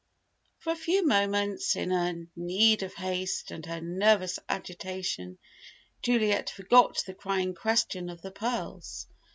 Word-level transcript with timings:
For 0.57 0.73
a 0.73 0.75
few 0.75 1.05
moments, 1.05 1.75
in 1.75 1.91
her 1.91 2.25
need 2.35 2.81
of 2.81 2.95
haste 2.95 3.51
and 3.51 3.63
her 3.67 3.79
nervous 3.79 4.39
agitation, 4.49 5.37
Juliet 6.01 6.49
forgot 6.49 7.03
the 7.05 7.13
crying 7.13 7.53
question 7.53 8.09
of 8.09 8.23
the 8.23 8.31
pearls. 8.31 9.05